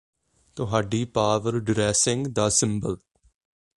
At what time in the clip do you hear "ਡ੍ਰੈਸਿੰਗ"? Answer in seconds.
1.59-2.27